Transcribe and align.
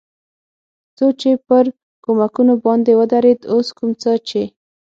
څو 0.97 1.05
چې 1.19 1.31
پر 1.47 1.65
کومکونو 2.05 2.53
باندې 2.65 2.91
ودرېد، 2.99 3.39
اوس 3.53 3.67
کوم 3.77 3.89
څه 4.01 4.11
چې. 4.27 4.41